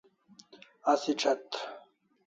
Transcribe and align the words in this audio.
Asi 0.91 1.13
ch'etr 1.19 1.53